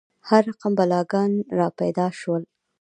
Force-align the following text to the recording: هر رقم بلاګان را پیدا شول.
هر 0.29 0.41
رقم 0.49 0.71
بلاګان 0.77 1.31
را 1.57 1.67
پیدا 1.79 2.07
شول. 2.19 2.43